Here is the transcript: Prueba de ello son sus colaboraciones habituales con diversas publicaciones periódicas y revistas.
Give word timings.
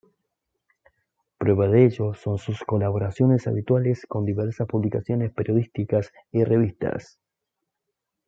Prueba 1.37 1.67
de 1.67 1.85
ello 1.85 2.15
son 2.15 2.39
sus 2.39 2.61
colaboraciones 2.63 3.45
habituales 3.45 4.07
con 4.07 4.25
diversas 4.25 4.65
publicaciones 4.67 5.31
periódicas 5.31 6.11
y 6.31 6.43
revistas. 6.43 7.19